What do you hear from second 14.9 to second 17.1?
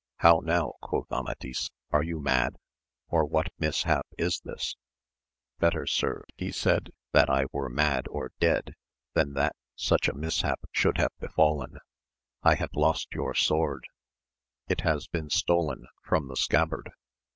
been stolen from the scabbard.